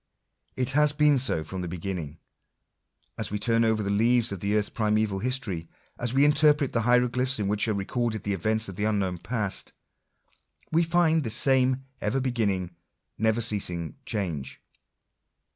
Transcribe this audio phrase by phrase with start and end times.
[0.55, 2.17] It has been so from the beginning.
[3.19, 6.81] As we turn over the leaves of the earth's primeval history— as we interpret the
[6.81, 9.73] hieroglyphics in which are recorded the events of the unknown past,
[10.71, 12.71] we find this same ever beginning,
[13.19, 14.59] never ceasing change.